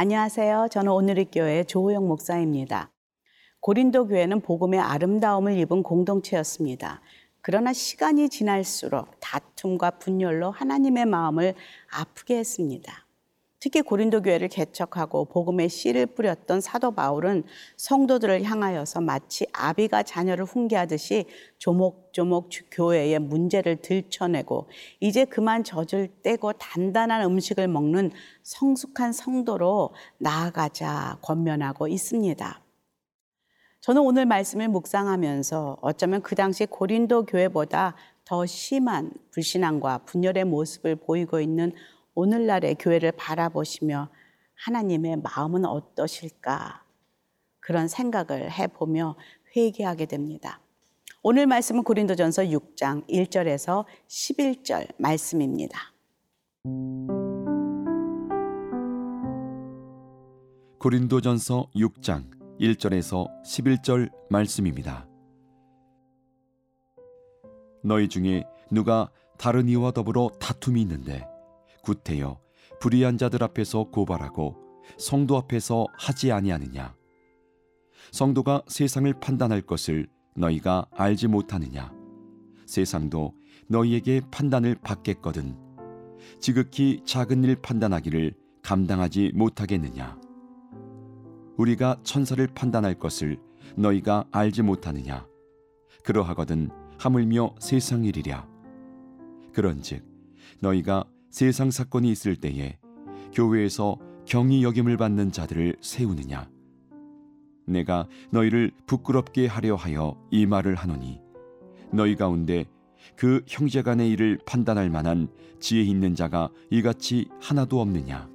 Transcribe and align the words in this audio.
안녕하세요. 0.00 0.68
저는 0.70 0.92
오늘의 0.92 1.26
교회 1.32 1.64
조호영 1.64 2.06
목사입니다. 2.06 2.92
고린도 3.58 4.06
교회는 4.06 4.42
복음의 4.42 4.78
아름다움을 4.78 5.58
입은 5.58 5.82
공동체였습니다. 5.82 7.00
그러나 7.40 7.72
시간이 7.72 8.28
지날수록 8.28 9.08
다툼과 9.18 9.98
분열로 9.98 10.52
하나님의 10.52 11.04
마음을 11.04 11.54
아프게 11.90 12.36
했습니다. 12.36 13.07
특히 13.60 13.82
고린도 13.82 14.22
교회를 14.22 14.48
개척하고 14.48 15.24
복음의 15.24 15.68
씨를 15.68 16.06
뿌렸던 16.06 16.60
사도 16.60 16.92
바울은 16.92 17.42
성도들을 17.76 18.44
향하여서 18.44 19.00
마치 19.00 19.46
아비가 19.52 20.04
자녀를 20.04 20.44
훈계하듯이 20.44 21.24
조목조목 21.58 22.50
교회의 22.70 23.18
문제를 23.18 23.82
들춰내고 23.82 24.68
이제 25.00 25.24
그만 25.24 25.64
젖을 25.64 26.08
떼고 26.22 26.52
단단한 26.52 27.22
음식을 27.22 27.66
먹는 27.66 28.12
성숙한 28.44 29.12
성도로 29.12 29.92
나아가자 30.18 31.18
권면하고 31.22 31.88
있습니다. 31.88 32.62
저는 33.80 34.02
오늘 34.02 34.26
말씀을 34.26 34.68
묵상하면서 34.68 35.78
어쩌면 35.80 36.22
그 36.22 36.34
당시 36.34 36.66
고린도 36.66 37.26
교회보다 37.26 37.94
더 38.24 38.44
심한 38.44 39.10
불신앙과 39.30 39.98
분열의 40.04 40.44
모습을 40.44 40.96
보이고 40.96 41.40
있는 41.40 41.72
오늘날의 42.18 42.74
교회를 42.80 43.12
바라보시며 43.12 44.08
하나님의 44.56 45.18
마음은 45.18 45.64
어떠실까 45.64 46.82
그런 47.60 47.86
생각을 47.86 48.50
해보며 48.50 49.14
회개하게 49.54 50.06
됩니다. 50.06 50.60
오늘 51.22 51.46
말씀은 51.46 51.84
고린도전서 51.84 52.42
6장 52.42 53.08
1절에서 53.08 53.84
11절 54.08 54.94
말씀입니다. 54.98 55.78
고린도전서 60.80 61.70
6장 61.76 62.30
1절에서 62.58 63.28
11절 63.44 64.10
말씀입니다. 64.28 65.06
너희 67.84 68.08
중에 68.08 68.42
누가 68.72 69.08
다른 69.38 69.68
이와 69.68 69.92
더불어 69.92 70.30
다툼이 70.40 70.82
있는데 70.82 71.24
구태여 71.88 72.38
불의한 72.80 73.16
자들 73.16 73.42
앞에서 73.42 73.84
고발하고 73.84 74.56
성도 74.98 75.38
앞에서 75.38 75.86
하지 75.98 76.32
아니하느냐? 76.32 76.94
성도가 78.12 78.62
세상을 78.68 79.10
판단할 79.20 79.62
것을 79.62 80.06
너희가 80.36 80.86
알지 80.92 81.28
못하느냐? 81.28 81.90
세상도 82.66 83.32
너희에게 83.68 84.20
판단을 84.30 84.76
받겠거든 84.82 85.56
지극히 86.40 87.00
작은 87.06 87.42
일 87.44 87.56
판단하기를 87.56 88.34
감당하지 88.62 89.32
못하겠느냐? 89.34 90.20
우리가 91.56 92.00
천사를 92.02 92.46
판단할 92.48 92.98
것을 92.98 93.40
너희가 93.76 94.26
알지 94.30 94.60
못하느냐? 94.60 95.26
그러하거든 96.04 96.68
하물며 96.98 97.54
세상 97.60 98.04
일이랴. 98.04 98.46
그런즉 99.54 100.04
너희가 100.60 101.06
세상 101.30 101.70
사건이 101.70 102.10
있을 102.10 102.36
때에 102.36 102.78
교회에서 103.32 103.98
경이 104.24 104.62
여김을 104.64 104.96
받는 104.96 105.32
자들을 105.32 105.76
세우느냐? 105.80 106.48
내가 107.66 108.06
너희를 108.30 108.72
부끄럽게 108.86 109.46
하려 109.46 109.74
하여 109.74 110.16
이 110.30 110.46
말을 110.46 110.74
하노니 110.74 111.20
너희 111.92 112.16
가운데 112.16 112.64
그 113.16 113.42
형제 113.46 113.82
간의 113.82 114.10
일을 114.10 114.38
판단할 114.46 114.90
만한 114.90 115.28
지혜 115.60 115.82
있는 115.82 116.14
자가 116.14 116.50
이같이 116.70 117.28
하나도 117.40 117.80
없느냐? 117.80 118.28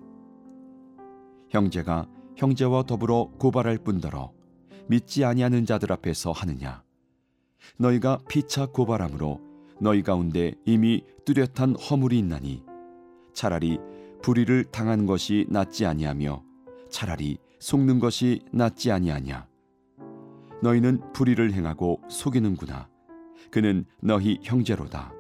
형제가 1.50 2.08
형제와 2.36 2.84
더불어 2.84 3.30
고발할 3.38 3.80
뿐더러 3.80 4.32
믿지 4.88 5.26
아니하는 5.26 5.66
자들 5.66 5.92
앞에서 5.92 6.32
하느냐? 6.32 6.84
너희가 7.78 8.20
피차 8.28 8.68
고발함으로 8.68 9.40
너희 9.80 10.02
가운데 10.02 10.54
이미 10.66 11.04
뚜렷한 11.26 11.76
허물이 11.76 12.20
있나니 12.20 12.64
차라리 13.34 13.80
불의를 14.22 14.66
당한 14.66 15.06
것이 15.06 15.46
낫지 15.50 15.86
아니하며 15.86 16.44
차라리 16.90 17.38
속는 17.60 18.00
것이 18.00 18.42
낫지 18.52 18.92
아니하냐? 18.92 19.48
너희는 20.62 21.12
불의를 21.14 21.52
행하고 21.52 22.02
속이는구나. 22.10 22.88
그는 23.52 23.86
너희 24.02 24.40
형제로다. 24.44 25.14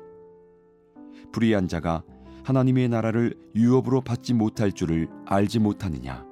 불의한 1.31 1.67
자가 1.67 2.03
하나님의 2.43 2.89
나라를 2.89 3.33
유업으로 3.55 4.01
받지 4.01 4.33
못할 4.33 4.71
줄을 4.71 5.09
알지 5.25 5.59
못하느냐? 5.59 6.25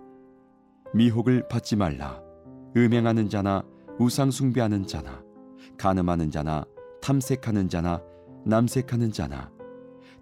미혹을 0.94 1.47
받지 1.47 1.75
말라. 1.75 2.22
음행하는 2.75 3.30
자나 3.30 3.64
우상 4.00 4.31
숭배하는 4.31 4.88
자나 4.88 5.24
간음하는 5.78 6.31
자나 6.31 6.66
탐색하는 7.02 7.70
자나 7.70 8.02
남색하는 8.46 9.12
자나 9.12 9.52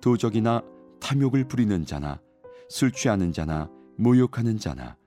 도적이나 0.02 0.64
탐욕을 1.02 1.48
부리는 1.48 1.86
자나 1.86 2.22
술 2.70 2.92
취하는 2.92 3.32
자나 3.32 3.70
모욕하는 3.98 4.58
자나 4.58 4.98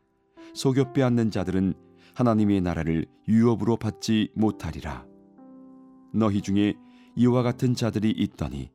속여 0.54 0.92
빼앗는 0.92 1.30
자들은 1.30 1.75
하나님의 2.14 2.60
나라를 2.60 3.06
유업으로 3.28 3.76
받지 3.76 4.30
못하리라. 4.34 5.06
너희 6.12 6.42
중에 6.42 6.75
이와 7.16 7.42
같은 7.42 7.75
자들이 7.75 8.10
있더니 8.10 8.70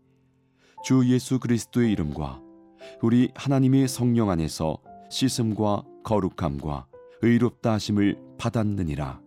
주 0.83 1.03
예수 1.07 1.39
그리스도의 1.39 1.91
이름과 1.91 2.41
우리 3.01 3.29
하나님의 3.35 3.87
성령 3.87 4.29
안에서 4.29 4.77
씻음과 5.09 5.83
거룩함과 6.03 6.87
의롭다 7.21 7.73
하심을 7.73 8.17
받았느니라. 8.37 9.26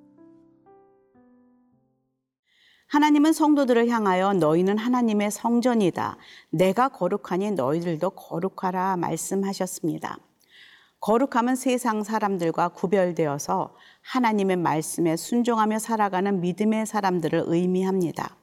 하나님은 2.91 3.33
성도들을 3.33 3.89
향하여 3.89 4.33
너희는 4.33 4.77
하나님의 4.77 5.31
성전이다. 5.31 6.17
내가 6.51 6.89
거룩하니 6.89 7.53
너희들도 7.53 8.11
거룩하라 8.11 8.97
말씀하셨습니다. 8.97 10.19
거룩함은 10.99 11.55
세상 11.55 12.03
사람들과 12.03 12.71
구별되어서 12.71 13.77
하나님의 14.01 14.57
말씀에 14.57 15.15
순종하며 15.15 15.79
살아가는 15.79 16.41
믿음의 16.41 16.87
사람들을 16.87 17.45
의미합니다. 17.47 18.35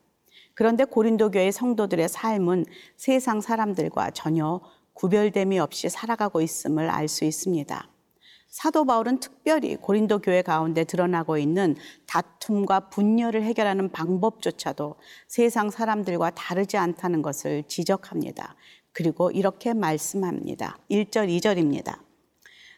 그런데 0.53 0.85
고린도 0.85 1.31
교회 1.31 1.51
성도들의 1.51 2.07
삶은 2.07 2.63
세상 2.95 3.41
사람들과 3.41 4.11
전혀 4.11 4.61
구별됨이 4.93 5.59
없이 5.59 5.89
살아가고 5.89 6.39
있음을 6.39 6.89
알 6.89 7.09
수 7.09 7.25
있습니다. 7.25 7.96
사도 8.57 8.85
바울은 8.85 9.19
특별히 9.19 9.75
고린도 9.75 10.17
교회 10.17 10.41
가운데 10.41 10.83
드러나고 10.83 11.37
있는 11.37 11.75
다툼과 12.07 12.89
분열을 12.89 13.43
해결하는 13.43 13.91
방법조차도 13.91 14.95
세상 15.27 15.69
사람들과 15.69 16.31
다르지 16.31 16.75
않다는 16.75 17.21
것을 17.21 17.65
지적합니다. 17.67 18.55
그리고 18.93 19.29
이렇게 19.29 19.75
말씀합니다. 19.75 20.79
1절, 20.89 21.29
2절입니다. 21.39 21.99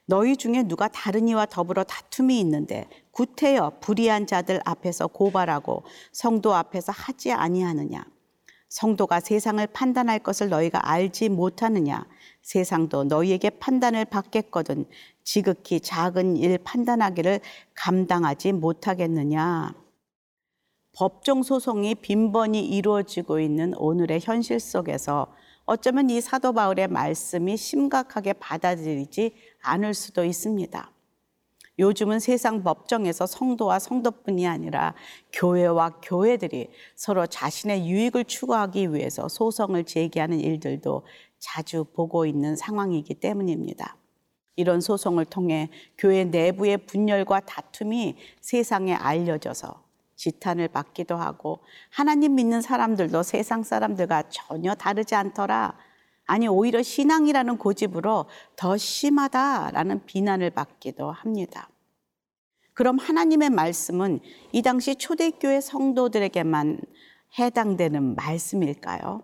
너희 0.06 0.36
중에 0.36 0.64
누가 0.64 0.90
다른 0.90 1.30
이와 1.30 1.46
더불어 1.46 1.86
다툼이 1.86 2.38
있는데 2.42 2.90
구태여 3.12 3.78
불의한 3.80 4.28
자들 4.28 4.60
앞에서 4.66 5.08
고발하고 5.08 5.84
성도 6.12 6.56
앞에서 6.56 6.92
하지 6.92 7.32
아니하느냐. 7.32 8.04
성도가 8.68 9.20
세상을 9.22 9.66
판단할 9.68 10.20
것을 10.20 10.50
너희가 10.50 10.92
알지 10.92 11.30
못하느냐. 11.30 12.06
세상도 12.42 13.04
너희에게 13.04 13.50
판단을 13.50 14.06
받겠거든 14.06 14.86
지극히 15.32 15.80
작은 15.80 16.38
일 16.38 16.58
판단하기를 16.58 17.42
감당하지 17.76 18.52
못하겠느냐. 18.52 19.76
법정 20.92 21.44
소송이 21.44 21.94
빈번히 21.94 22.66
이루어지고 22.66 23.40
있는 23.40 23.76
오늘의 23.76 24.22
현실 24.24 24.60
속에서 24.60 25.28
어쩌면 25.66 26.10
이 26.10 26.20
사도 26.20 26.52
바울의 26.52 26.88
말씀이 26.88 27.58
심각하게 27.58 28.34
받아들이지 28.34 29.36
않을 29.62 29.94
수도 29.94 30.26
있습니다. 30.26 30.92
요즘은 31.78 32.18
세상 32.20 32.64
법정에서 32.64 33.28
성도와 33.28 33.78
성도뿐이 33.78 34.48
아니라 34.48 34.96
교회와 35.32 36.00
교회들이 36.02 36.72
서로 36.96 37.28
자신의 37.28 37.88
유익을 37.88 38.26
추구하기 38.26 38.96
위해서 38.96 39.30
소송을 39.30 39.84
제기하는 39.84 40.40
일들도 40.40 41.06
자주 41.38 41.86
보고 41.94 42.26
있는 42.26 42.56
상황이기 42.56 43.20
때문입니다. 43.20 43.99
이런 44.60 44.82
소송을 44.82 45.24
통해 45.24 45.70
교회 45.98 46.26
내부의 46.26 46.80
분열과 46.80 47.40
다툼이 47.42 48.18
세상에 48.42 48.94
알려져서 48.94 49.82
지탄을 50.18 50.68
받기도 50.68 51.16
하고 51.16 51.60
하나님 51.90 52.36
믿는 52.36 52.62
사람들도 52.62 53.24
세상 53.24 53.64
사람들과 53.64 54.24
전혀 54.30 54.76
다르지 54.76 55.16
않더라. 55.16 55.78
아니 56.26 56.50
오히려 56.50 56.84
신앙이라는 56.84 57.58
고집으로 57.58 58.26
더 58.58 58.76
심하다라는 58.76 60.06
비난을 60.06 60.50
받기도 60.50 61.10
합니다. 61.10 61.70
그럼 62.74 63.00
하나님의 63.00 63.52
말씀은 63.52 64.20
이 64.52 64.62
당시 64.62 64.96
초대교회 64.96 65.62
성도들에게만 65.62 66.82
해당되는 67.40 68.16
말씀일까요? 68.16 69.24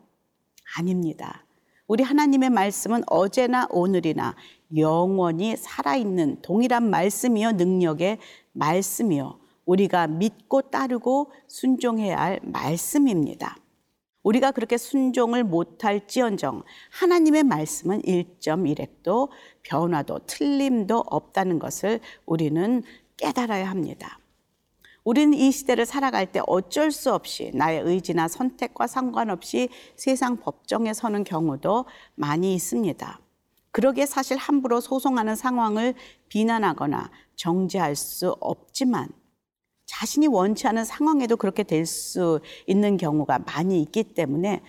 아닙니다. 0.77 1.45
우리 1.87 2.03
하나님의 2.03 2.49
말씀은 2.49 3.03
어제나 3.05 3.67
오늘이나 3.69 4.35
영원히 4.77 5.55
살아있는 5.55 6.41
동일한 6.41 6.89
말씀이요 6.89 7.53
능력의 7.53 8.19
말씀이요 8.53 9.39
우리가 9.65 10.07
믿고 10.07 10.63
따르고 10.63 11.31
순종해야 11.47 12.17
할 12.17 12.39
말씀입니다. 12.43 13.57
우리가 14.23 14.51
그렇게 14.51 14.77
순종을 14.77 15.43
못할지언정 15.43 16.63
하나님의 16.91 17.43
말씀은 17.43 18.01
1.1핵도 18.01 19.29
변화도 19.63 20.19
틀림도 20.25 21.03
없다는 21.07 21.59
것을 21.59 21.99
우리는 22.25 22.83
깨달아야 23.17 23.69
합니다. 23.69 24.19
우리는 25.03 25.37
이 25.37 25.51
시대를 25.51 25.85
살아갈 25.85 26.31
때 26.31 26.41
어쩔 26.47 26.91
수 26.91 27.13
없이 27.13 27.51
나의 27.53 27.81
의지나 27.81 28.27
선택과 28.27 28.87
상관없이 28.87 29.69
세상 29.95 30.37
법정에 30.37 30.93
서는 30.93 31.23
경우도 31.23 31.85
많이 32.15 32.55
있습니다. 32.55 33.24
그러기에 33.75 34.05
사실 34.05 34.37
함부로 34.37 34.79
소송하는 34.79 35.35
상황을 35.35 35.95
비난하거나 36.29 37.11
정죄할 37.35 37.97
수 37.97 38.33
없지만 38.39 39.09
자신이 39.85 40.27
원치 40.27 40.65
않은 40.69 40.85
상황에도 40.85 41.35
그렇게 41.35 41.63
될 41.63 41.85
수 41.85 42.39
있는 42.67 42.95
경우가 42.95 43.39
많이 43.39 43.81
있기 43.81 44.03
때문에 44.03 44.61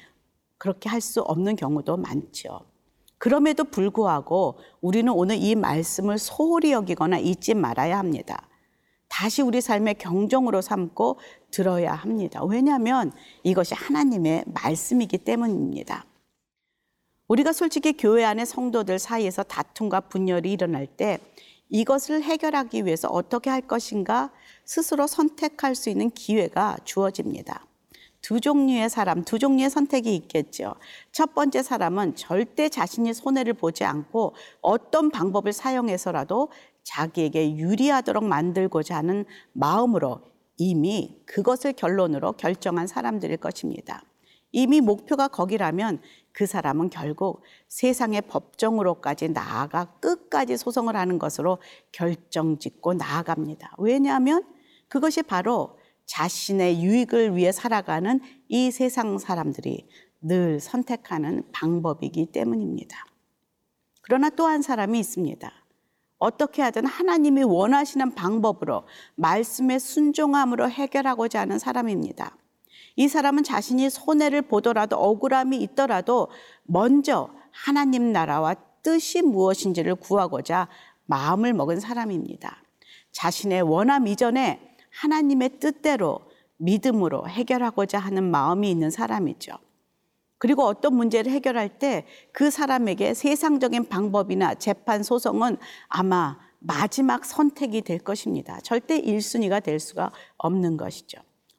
그렇게 0.58 0.88
할 0.88 1.00
수 1.00 1.23
없는 1.23 1.55
경우도 1.55 1.99
많죠. 1.99 2.62
그럼에도 3.19 3.62
불구하고 3.62 4.58
우리는 4.81 5.12
오늘 5.12 5.37
이 5.37 5.55
말씀을 5.55 6.19
소홀히 6.19 6.73
여기거나 6.73 7.19
잊지 7.19 7.55
말아야 7.55 8.00
합니다. 8.00 8.49
다시 9.06 9.41
우리 9.41 9.61
삶의 9.61 9.99
경종으로 9.99 10.61
삼고 10.61 11.20
들어야 11.52 11.94
합니다. 11.94 12.44
왜냐하면 12.44 13.12
이것이 13.44 13.73
하나님의 13.73 14.47
말씀이기 14.49 15.19
때문입니다. 15.19 16.06
우리가 17.28 17.52
솔직히 17.52 17.93
교회 17.96 18.25
안의 18.25 18.46
성도들 18.46 18.99
사이에서 18.99 19.43
다툼과 19.43 20.00
분열이 20.02 20.52
일어날 20.52 20.87
때 20.87 21.19
이것을 21.69 22.23
해결하기 22.23 22.84
위해서 22.84 23.08
어떻게 23.08 23.50
할 23.50 23.62
것인가 23.62 24.31
스스로 24.64 25.08
선택할 25.08 25.75
수 25.75 25.90
있는 25.90 26.11
기회가 26.11 26.76
주어집니다. 26.84 27.67
두 28.23 28.40
종류의 28.40 28.88
사람, 28.90 29.25
두 29.25 29.38
종류의 29.38 29.70
선택이 29.70 30.14
있겠죠. 30.14 30.75
첫 31.12 31.34
번째 31.34 31.62
사람은 31.62 32.14
절대 32.14 32.69
자신이 32.69 33.12
손해를 33.14 33.55
보지 33.55 33.84
않고 33.84 34.34
어떤 34.61 35.11
방법을 35.11 35.52
사용해서라도 35.52 36.50
자기에게 36.84 37.56
유리하도록 37.56 38.25
만들고자 38.25 38.96
하는 38.96 39.25
마음으로 39.52 40.20
이미 40.56 41.20
그것을 41.26 41.73
결론으로 41.73 42.32
결정한 42.32 42.87
사람들일 42.87 43.37
것입니다. 43.38 44.02
이미 44.52 44.81
목표가 44.81 45.28
거기라면 45.28 46.00
그 46.37 46.44
사람은 46.44 46.91
결국 46.91 47.41
세상의 47.69 48.21
법정으로까지 48.29 49.31
나아가 49.31 49.87
끝까지 50.00 50.59
소송을 50.59 50.94
하는 50.94 51.19
것으로 51.19 51.56
결정 51.93 52.59
짓고 52.59 52.93
나아갑니다. 52.93 53.73
왜냐하면 53.79 54.44
그것이 54.87 55.23
바로 55.23 55.79
자신의 56.05 56.85
유익을 56.85 57.37
위해 57.37 57.53
살아가는 57.53 58.21
이 58.49 58.71
세상 58.71 59.17
사람들이 59.17 59.88
늘 60.21 60.61
선택하는 60.61 61.43
방법이기 61.53 62.27
때문입니다. 62.27 63.06
그러나 64.03 64.29
또 64.29 64.44
한 64.47 64.61
사람이 64.61 64.99
있습니다. 64.99 65.50
어떻게 66.19 66.61
하든 66.61 66.85
하나님이 66.85 67.44
원하시는 67.44 68.15
방법으로 68.15 68.87
말씀에 69.15 69.79
순종함으로 69.79 70.69
해결하고자 70.69 71.41
하는 71.41 71.59
사람입니다. 71.59 72.37
이 72.96 73.08
사람은 73.08 73.44
자신이 73.44 73.90
손해를 73.90 74.43
보더라도 74.43 74.96
억울함이 74.96 75.58
있더라도 75.58 76.28
먼저 76.64 77.31
하나님 77.50 78.12
나라와 78.12 78.54
뜻이 78.82 79.22
무엇인지를 79.22 79.96
구하고자 79.96 80.69
마음을 81.06 81.52
먹은 81.52 81.81
사람입니다. 81.81 82.62
자신의 83.12 83.62
원함 83.62 84.06
이전에 84.06 84.60
하나님의 85.00 85.60
뜻대로 85.60 86.20
믿음으로 86.56 87.28
해결하고자 87.28 87.98
하는 87.98 88.25
마음이 88.31 88.70
있는 88.70 88.90
사람이죠. 88.90 89.52
그리고 90.38 90.64
어떤 90.64 90.94
문제를 90.94 91.32
해결할 91.32 91.78
때 91.78 92.06
그 92.32 92.50
사람에게 92.50 93.14
세상적인 93.14 93.88
방법이나 93.88 94.54
재판 94.54 95.02
소송은 95.02 95.56
아마 95.88 96.38
마지막 96.58 97.25
선택이 97.25 97.82
될 97.82 97.99
것입니다. 97.99 98.60
절대 98.60 99.00
1순위가 99.00 99.62
될 99.62 99.78
수가 99.78 100.12
없는 100.37 100.76
것이죠. 100.76 101.19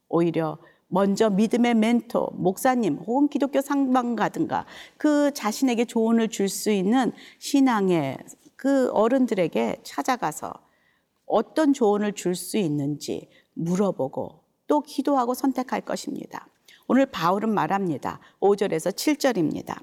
오히려 0.10 0.58
먼저 0.88 1.30
믿음의 1.30 1.76
멘토, 1.76 2.30
목사님 2.34 2.98
혹은 3.06 3.28
기독교 3.28 3.62
상방가든가 3.62 4.66
그 4.98 5.32
자신에게 5.34 5.86
조언을 5.86 6.30
줄 6.30 6.48
수 6.50 6.72
있는 6.72 7.12
신앙의 7.40 8.18
그 8.56 8.90
어른들에게 8.92 9.82
찾아가서 9.84 10.54
어떤 11.26 11.74
조언을 11.74 12.14
줄 12.14 12.36
수 12.36 12.58
있는지 12.58 13.28
물어보고 13.54 14.44
또 14.68 14.82
기도하고 14.82 15.34
선택할 15.34 15.82
것입니다. 15.82 16.48
오늘 16.88 17.06
바울은 17.06 17.54
말합니다. 17.54 18.20
5절에서 18.40 18.94
7절입니다. 18.94 19.78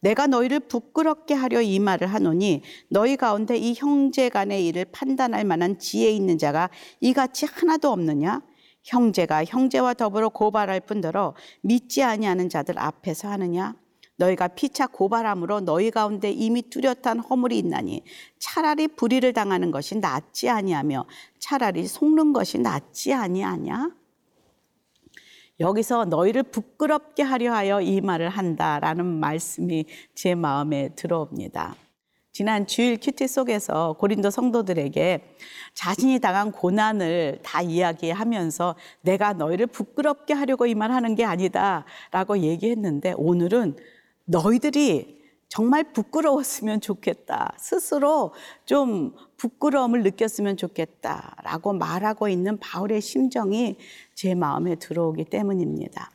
내가 0.00 0.26
너희를 0.26 0.60
부끄럽게 0.60 1.34
하려 1.34 1.60
이 1.60 1.78
말을 1.78 2.06
하노니 2.06 2.62
너희 2.88 3.16
가운데 3.16 3.56
이 3.56 3.74
형제 3.74 4.28
간의 4.28 4.66
일을 4.66 4.86
판단할 4.86 5.44
만한 5.44 5.78
지혜 5.78 6.10
있는 6.10 6.38
자가 6.38 6.70
이같이 7.00 7.46
하나도 7.46 7.90
없느냐? 7.90 8.42
형제가 8.86 9.44
형제와 9.44 9.94
더불어 9.94 10.28
고발할 10.28 10.80
뿐더러 10.80 11.34
믿지 11.60 12.02
아니하는 12.02 12.48
자들 12.48 12.78
앞에서 12.78 13.28
하느냐? 13.28 13.74
너희가 14.16 14.48
피차 14.48 14.86
고발함으로 14.86 15.60
너희 15.60 15.90
가운데 15.90 16.30
이미 16.30 16.62
뚜렷한 16.62 17.18
허물이 17.18 17.58
있나니 17.58 18.02
차라리 18.38 18.88
불의를 18.88 19.32
당하는 19.32 19.70
것이 19.70 19.96
낫지 19.96 20.48
아니하며 20.48 21.04
차라리 21.38 21.86
속는 21.86 22.32
것이 22.32 22.58
낫지 22.58 23.12
아니하냐? 23.12 23.90
여기서 25.58 26.04
너희를 26.06 26.44
부끄럽게 26.44 27.22
하려 27.22 27.52
하여 27.52 27.80
이 27.80 28.00
말을 28.00 28.28
한다라는 28.28 29.04
말씀이 29.04 29.86
제 30.14 30.34
마음에 30.34 30.90
들어옵니다. 30.94 31.74
지난 32.36 32.66
주일 32.66 32.98
큐티 33.00 33.28
속에서 33.28 33.94
고린도 33.94 34.28
성도들에게 34.28 35.36
자신이 35.72 36.18
당한 36.18 36.52
고난을 36.52 37.38
다 37.42 37.62
이야기하면서 37.62 38.74
내가 39.00 39.32
너희를 39.32 39.66
부끄럽게 39.68 40.34
하려고 40.34 40.66
이 40.66 40.74
말 40.74 40.92
하는 40.92 41.14
게 41.14 41.24
아니다 41.24 41.86
라고 42.10 42.36
얘기했는데 42.36 43.14
오늘은 43.16 43.76
너희들이 44.26 45.18
정말 45.48 45.94
부끄러웠으면 45.94 46.82
좋겠다. 46.82 47.54
스스로 47.58 48.34
좀 48.66 49.14
부끄러움을 49.38 50.02
느꼈으면 50.02 50.58
좋겠다. 50.58 51.36
라고 51.42 51.72
말하고 51.72 52.28
있는 52.28 52.58
바울의 52.58 53.00
심정이 53.00 53.78
제 54.14 54.34
마음에 54.34 54.74
들어오기 54.74 55.24
때문입니다. 55.24 56.10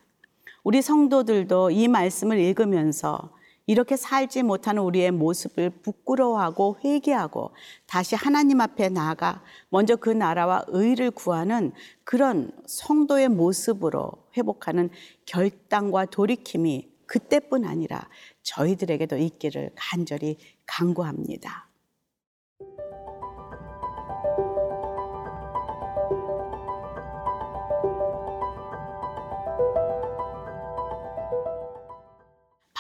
우리 0.63 0.84
성도들도 0.84 1.72
이 1.72 1.88
말씀을 1.88 2.38
읽으면서 2.38 3.32
이렇게 3.72 3.96
살지 3.96 4.44
못하는 4.44 4.84
우리의 4.84 5.12
모습을 5.12 5.70
부끄러워하고 5.70 6.80
회개하고 6.84 7.51
다시 7.88 8.16
하나님 8.16 8.60
앞에 8.60 8.90
나아가 8.90 9.42
먼저 9.70 9.96
그 9.96 10.10
나라와 10.10 10.66
의를 10.68 11.10
구하는 11.10 11.72
그런 12.04 12.51
성도의 12.66 13.30
모습으로 13.30 14.12
회복하는 14.36 14.90
결단과 15.25 16.04
돌이킴이 16.04 16.92
그때뿐 17.06 17.63
아니라 17.63 18.10
저희들에게도 18.44 19.16
있기를 19.16 19.72
간절히 19.75 20.38
간구합니다. 20.66 21.71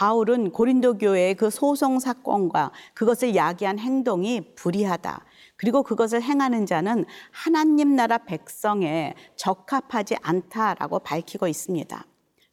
바울은 0.01 0.49
고린도 0.49 0.97
교회의 0.97 1.35
그 1.35 1.51
소송 1.51 1.99
사건과 1.99 2.71
그것을 2.95 3.35
야기한 3.35 3.77
행동이 3.77 4.55
불의하다. 4.55 5.23
그리고 5.57 5.83
그것을 5.83 6.23
행하는 6.23 6.65
자는 6.65 7.05
하나님 7.29 7.95
나라 7.95 8.17
백성에 8.17 9.13
적합하지 9.35 10.15
않다라고 10.23 10.97
밝히고 11.01 11.47
있습니다. 11.47 12.03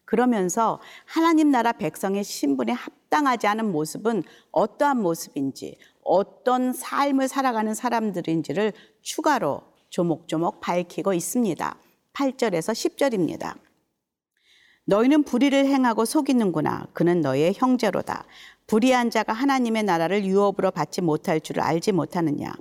그러면서 0.05 0.79
하나님 1.07 1.51
나라 1.51 1.73
백성의 1.73 2.23
신분에 2.23 2.73
합당하지 2.73 3.47
않은 3.47 3.73
모습은 3.73 4.25
어떠한 4.53 5.01
모습인지, 5.01 5.79
어떤 6.03 6.75
삶을 6.75 7.29
살아가는 7.29 7.73
사람들인지를 7.73 8.75
추가로 9.01 9.63
조목조목 9.89 10.61
밝히고 10.61 11.15
있습니다. 11.15 11.79
8절에서 12.13 12.75
10절입니다. 12.75 13.68
너희는 14.89 15.25
불의를 15.25 15.67
행하고 15.67 16.07
속이는구나. 16.07 16.87
그는 16.95 17.21
너의 17.21 17.53
형제로다. 17.55 18.25
불의한 18.67 19.11
자가 19.11 19.35
하나님의 19.35 19.83
나라를 19.83 20.25
유업으로 20.25 20.71
받지 20.71 21.03
못할 21.03 21.43
줄을 21.43 21.63
알지 21.63 21.93
못하느냐. 21.93 22.55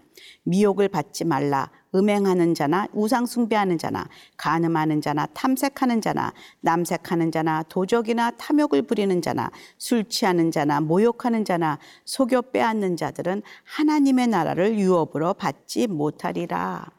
미혹을 0.44 0.90
받지 0.90 1.24
말라. 1.24 1.70
음행하는 1.96 2.54
자나 2.54 2.88
우상 2.92 3.26
숭배하는 3.26 3.78
자나 3.78 4.10
간음하는 4.36 5.00
자나 5.00 5.28
탐색하는 5.28 6.02
자나 6.02 6.34
남색하는 6.60 7.32
자나 7.32 7.64
도적이나 7.70 8.32
탐욕을 8.32 8.82
부리는 8.82 9.22
자나 9.22 9.50
술 9.78 10.04
취하는 10.04 10.52
자나 10.52 10.82
모욕하는 10.82 11.46
자나 11.46 11.80
속여 12.04 12.42
빼앗는 12.42 12.98
자들은 12.98 13.42
하나님의 13.64 14.28
나라를 14.28 14.78
유업으로 14.78 15.34
받지 15.34 15.88
못하리라. 15.88 16.97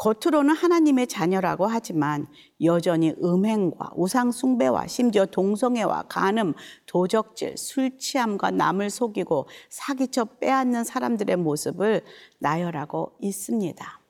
겉으로는 0.00 0.54
하나님의 0.54 1.08
자녀라고 1.08 1.66
하지만 1.66 2.26
여전히 2.62 3.12
음행과 3.22 3.90
우상 3.94 4.32
숭배와 4.32 4.86
심지어 4.86 5.26
동성애와 5.26 6.04
간음, 6.08 6.54
도적질, 6.86 7.58
술 7.58 7.98
취함과 7.98 8.50
남을 8.50 8.88
속이고 8.88 9.46
사기쳐 9.68 10.24
빼앗는 10.40 10.84
사람들의 10.84 11.36
모습을 11.36 12.00
나열하고 12.38 13.18
있습니다. 13.20 14.00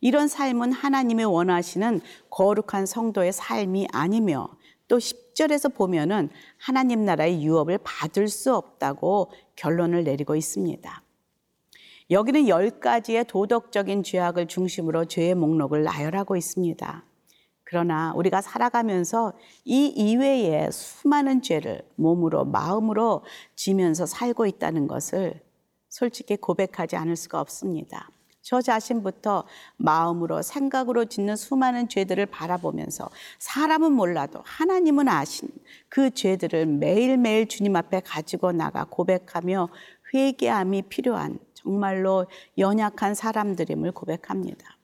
이런 0.00 0.26
삶은 0.26 0.72
하나님의 0.72 1.26
원하시는 1.26 2.00
거룩한 2.30 2.86
성도의 2.86 3.34
삶이 3.34 3.88
아니며 3.92 4.48
또 4.88 4.96
10절에서 4.96 5.74
보면은 5.74 6.30
하나님 6.56 7.04
나라의 7.04 7.44
유업을 7.44 7.80
받을 7.84 8.26
수 8.28 8.54
없다고 8.54 9.32
결론을 9.54 10.02
내리고 10.04 10.34
있습니다. 10.34 11.02
여기는 12.10 12.48
열 12.48 12.70
가지의 12.80 13.24
도덕적인 13.26 14.02
죄악을 14.02 14.48
중심으로 14.48 15.04
죄의 15.04 15.36
목록을 15.36 15.84
나열하고 15.84 16.36
있습니다. 16.36 17.04
그러나 17.62 18.12
우리가 18.16 18.40
살아가면서 18.40 19.32
이 19.64 19.86
이외에 19.86 20.68
수많은 20.72 21.40
죄를 21.40 21.82
몸으로 21.94 22.44
마음으로 22.44 23.22
지면서 23.54 24.06
살고 24.06 24.46
있다는 24.46 24.88
것을 24.88 25.40
솔직히 25.88 26.36
고백하지 26.36 26.96
않을 26.96 27.14
수가 27.14 27.40
없습니다. 27.40 28.10
저 28.42 28.60
자신부터 28.60 29.44
마음으로 29.76 30.42
생각으로 30.42 31.04
짓는 31.04 31.36
수많은 31.36 31.88
죄들을 31.88 32.26
바라보면서 32.26 33.08
사람은 33.38 33.92
몰라도 33.92 34.40
하나님은 34.44 35.06
아신 35.08 35.48
그 35.88 36.10
죄들을 36.10 36.66
매일매일 36.66 37.46
주님 37.46 37.76
앞에 37.76 38.00
가지고 38.00 38.50
나가 38.50 38.84
고백하며 38.84 39.68
회개함이 40.12 40.82
필요한 40.88 41.38
정말로 41.62 42.26
연약한 42.58 43.14
사람들임을 43.14 43.92
고백합니다. 43.92 44.76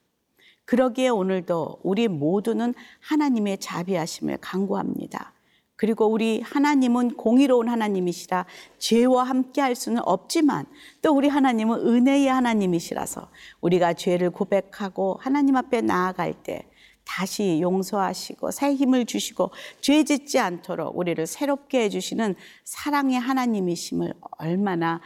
그러기에 0.65 1.09
오늘도 1.09 1.79
우리 1.83 2.07
모두는 2.07 2.73
하나님의 2.99 3.59
자비하심을 3.59 4.37
강구합니다. 4.41 5.33
그리고 5.77 6.07
우리 6.07 6.41
하나님은 6.41 7.15
공의로운 7.15 7.69
하나님이시라 7.69 8.45
죄와 8.79 9.23
함께 9.23 9.61
할 9.61 9.75
수는 9.75 10.01
없지만 10.05 10.65
또 11.01 11.13
우리 11.15 11.29
하나님은 11.29 11.87
은혜의 11.87 12.27
하나님이시라서 12.27 13.29
우리가 13.61 13.93
죄를 13.93 14.31
고백하고 14.31 15.17
하나님 15.21 15.55
앞에 15.55 15.81
나아갈 15.81 16.33
때 16.33 16.67
다시 17.05 17.59
용서하시고 17.61 18.51
새 18.51 18.73
힘을 18.75 19.05
주시고 19.05 19.51
죄 19.79 20.03
짓지 20.03 20.39
않도록 20.39 20.97
우리를 20.97 21.25
새롭게 21.25 21.83
해주시는 21.83 22.35
사랑의 22.65 23.17
하나님이심을 23.19 24.13
얼마나 24.31 24.95
어, 24.95 25.01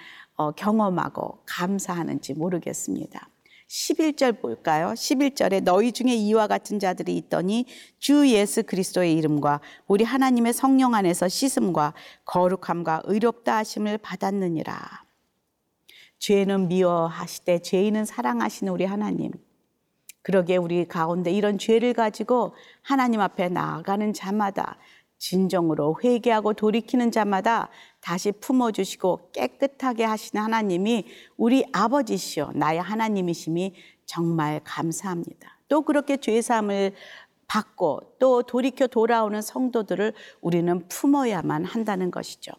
경험하고 0.55 1.39
감사하는지 1.45 2.33
모르겠습니다. 2.33 3.29
11절 3.71 4.41
볼까요? 4.41 4.88
11절에 4.88 5.63
너희 5.63 5.93
중에 5.93 6.13
이와 6.13 6.47
같은 6.47 6.77
자들이 6.77 7.15
있더니 7.15 7.65
주 8.00 8.27
예수 8.29 8.63
그리스도의 8.63 9.13
이름과 9.13 9.61
우리 9.88 10.03
하나님의 10.03 10.51
성령 10.51 10.93
안에서 10.93 11.29
씻음과 11.29 11.93
거룩함과 12.25 13.03
의롭다 13.05 13.57
하심을 13.57 13.97
받았느니라. 14.00 15.05
죄는 16.19 16.67
미워하시되 16.67 17.59
죄인은 17.59 18.05
사랑하시는 18.05 18.71
우리 18.73 18.83
하나님. 18.83 19.31
그러게 20.21 20.57
우리 20.57 20.85
가운데 20.85 21.31
이런 21.31 21.57
죄를 21.57 21.93
가지고 21.93 22.53
하나님 22.81 23.21
앞에 23.21 23.47
나아가는 23.47 24.11
자마다 24.13 24.77
진정으로 25.17 25.97
회개하고 26.03 26.53
돌이키는 26.53 27.11
자마다 27.11 27.69
다시 28.01 28.31
품어주시고 28.31 29.31
깨끗하게 29.31 30.03
하시는 30.03 30.43
하나님이 30.43 31.05
우리 31.38 31.63
아버지시요 31.72 32.51
나의 32.55 32.81
하나님이심이 32.81 33.74
정말 34.05 34.60
감사합니다. 34.63 35.58
또 35.67 35.84
그렇게 35.84 36.17
죄사함을 36.17 36.93
받고 37.48 38.15
또 38.20 38.43
돌이켜 38.43 38.88
돌아오는 38.88 39.41
성도들을 39.41 40.13
우리는 40.41 40.88
품어야만 40.88 41.65
한다는 41.65 42.12
것이죠. 42.12 42.51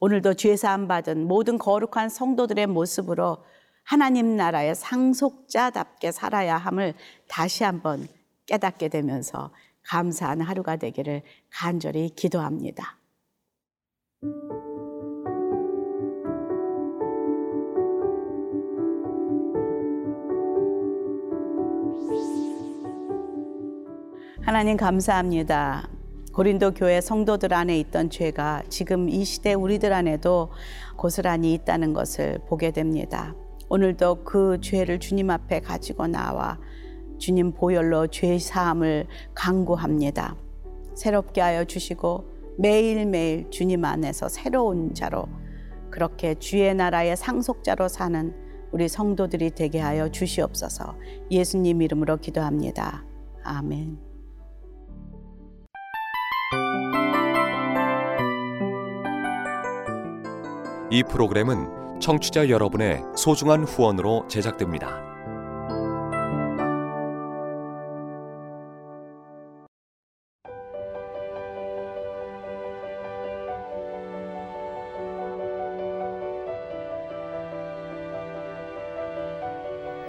오늘도 0.00 0.34
죄사함 0.34 0.88
받은 0.88 1.26
모든 1.26 1.58
거룩한 1.58 2.08
성도들의 2.08 2.66
모습으로 2.66 3.38
하나님 3.84 4.36
나라의 4.36 4.74
상속자답게 4.74 6.12
살아야 6.12 6.56
함을 6.56 6.94
다시 7.28 7.64
한번 7.64 8.06
깨닫게 8.46 8.88
되면서 8.88 9.50
감사한 9.82 10.40
하루가 10.40 10.76
되기를 10.76 11.22
간절히 11.50 12.10
기도합니다. 12.10 12.98
하나님 24.40 24.76
감사합니다. 24.76 25.88
고린도 26.32 26.74
교회 26.74 27.00
성도들 27.00 27.54
안에 27.54 27.78
있던 27.80 28.10
죄가 28.10 28.62
지금 28.68 29.08
이 29.08 29.24
시대 29.24 29.54
우리들 29.54 29.92
안에도 29.92 30.50
고스란히 30.96 31.54
있다는 31.54 31.92
것을 31.92 32.40
보게 32.46 32.70
됩니다. 32.70 33.34
오늘도 33.68 34.24
그 34.24 34.60
죄를 34.60 35.00
주님 35.00 35.30
앞에 35.30 35.60
가지고 35.60 36.06
나와 36.06 36.58
주님 37.18 37.52
보혈로 37.52 38.08
죄 38.08 38.38
사함을 38.38 39.06
강구합니다. 39.34 40.36
새롭게 40.94 41.40
하여 41.40 41.64
주시고 41.64 42.33
매일매일 42.56 43.50
주님 43.50 43.84
안에서 43.84 44.28
새로운 44.28 44.94
자로 44.94 45.26
그렇게 45.90 46.34
주의 46.34 46.74
나라의 46.74 47.16
상속자로 47.16 47.88
사는 47.88 48.34
우리 48.72 48.88
성도들이 48.88 49.52
되게 49.52 49.78
하여 49.78 50.08
주시옵소서. 50.08 50.96
예수님 51.30 51.82
이름으로 51.82 52.16
기도합니다. 52.16 53.04
아멘. 53.44 53.98
이 60.90 61.02
프로그램은 61.02 62.00
청취자 62.00 62.48
여러분의 62.48 63.02
소중한 63.16 63.64
후원으로 63.64 64.26
제작됩니다. 64.28 65.13